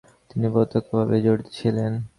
[0.29, 1.91] তিনি প্রত্যক্ষভাবে জড়িত ছিলেন।